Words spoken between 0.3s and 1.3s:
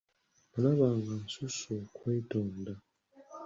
Nalaba nga